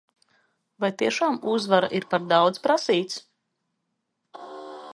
Vai 0.83 0.89
tiešām 1.01 1.37
uzvara 1.51 1.89
ir 1.99 2.07
par 2.13 2.25
daudz 2.33 2.63
prasīts? 2.65 3.21